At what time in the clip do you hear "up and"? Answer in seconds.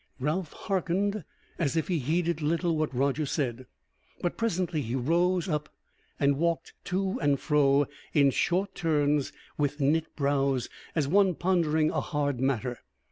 5.47-6.37